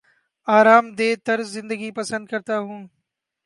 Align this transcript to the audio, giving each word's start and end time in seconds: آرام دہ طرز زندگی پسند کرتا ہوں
آرام 0.47 0.85
دہ 0.97 1.07
طرز 1.25 1.47
زندگی 1.57 1.89
پسند 1.97 2.23
کرتا 2.31 2.55
ہوں 2.59 2.81